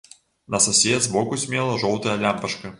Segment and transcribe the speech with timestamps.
[0.55, 2.67] На сасе збоку цьмела жоўтая лямпачка.